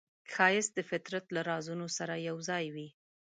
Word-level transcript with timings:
ښایست 0.33 0.71
د 0.75 0.79
فطرت 0.89 1.25
له 1.35 1.41
رازونو 1.49 1.85
سره 1.97 2.23
یوځای 2.29 2.65
وي 2.75 2.89